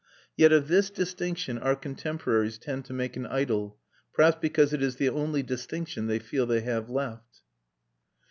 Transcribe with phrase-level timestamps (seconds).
[0.35, 3.77] Yet of this distinction our contemporaries tend to make an idol,
[4.15, 7.41] perhaps because it is the only distinction they feel they have left.